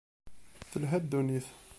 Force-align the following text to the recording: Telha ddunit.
Telha 0.71 0.97
ddunit. 1.03 1.47